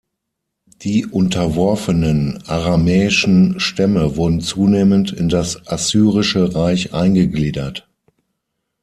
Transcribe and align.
Die 0.81 1.05
unterworfenen 1.05 2.41
aramäischen 2.47 3.59
Stämme 3.59 4.15
wurden 4.15 4.41
zunehmend 4.41 5.11
in 5.11 5.29
das 5.29 5.67
assyrische 5.67 6.55
Reich 6.55 6.95
eingegliedert. 6.95 7.87